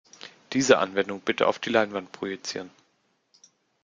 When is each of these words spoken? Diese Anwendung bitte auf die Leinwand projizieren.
Diese 0.53 0.79
Anwendung 0.79 1.21
bitte 1.21 1.45
auf 1.45 1.59
die 1.59 1.69
Leinwand 1.69 2.11
projizieren. 2.11 2.71